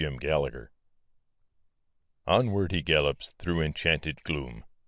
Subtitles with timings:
[0.03, 0.69] KNIGHT ERRANT
[2.25, 4.65] Onward he gallops through enchanted gloom.